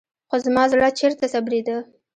خو 0.29 0.35
زما 0.45 0.63
زړه 0.71 0.87
چېرته 0.99 1.25
صبرېده. 1.33 1.77